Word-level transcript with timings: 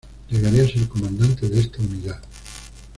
Llegaría 0.31 0.63
a 0.63 0.67
ser 0.67 0.87
comandante 0.89 1.47
de 1.47 1.59
esta 1.59 1.77
unidad. 1.77 2.19